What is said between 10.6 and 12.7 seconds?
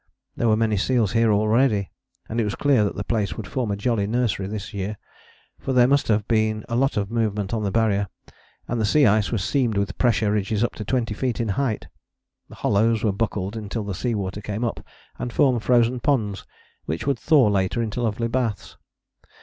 up to twenty feet in height. The